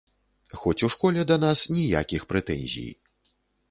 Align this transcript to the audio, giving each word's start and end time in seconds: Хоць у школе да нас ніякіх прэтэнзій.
Хоць 0.61 0.81
у 0.87 0.89
школе 0.95 1.27
да 1.33 1.39
нас 1.45 1.59
ніякіх 1.77 2.29
прэтэнзій. 2.35 2.93